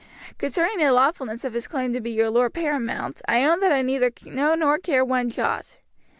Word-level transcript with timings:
Concerning 0.39 0.79
the 0.79 0.91
lawfulness 0.91 1.45
of 1.45 1.53
his 1.53 1.67
claim 1.67 1.93
to 1.93 2.01
be 2.01 2.09
your 2.09 2.31
lord 2.31 2.55
paramount, 2.55 3.21
I 3.27 3.43
own 3.45 3.59
that 3.59 3.71
I 3.71 3.83
neither 3.83 4.11
know 4.25 4.55
nor 4.55 4.79
care 4.79 5.05
one 5.05 5.29
jot. 5.29 5.77